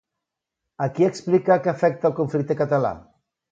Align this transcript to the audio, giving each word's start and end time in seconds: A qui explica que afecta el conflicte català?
A 0.85 0.87
qui 0.95 1.05
explica 1.09 1.59
que 1.67 1.71
afecta 1.75 2.11
el 2.11 2.17
conflicte 2.23 2.59
català? 2.65 2.95